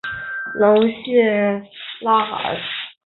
[0.55, 1.69] 勒谢
[2.03, 2.57] 拉尔。